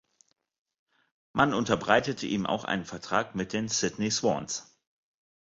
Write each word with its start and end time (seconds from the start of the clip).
Man 1.31 1.53
unterbreitete 1.53 2.25
ihm 2.25 2.47
auch 2.47 2.63
einen 2.63 2.85
Vertrag 2.85 3.35
mit 3.35 3.53
den 3.53 3.67
Sydney 3.67 4.09
Swans. 4.09 4.75